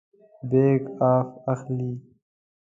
[0.49, 1.91] بیک اپ اخلئ؟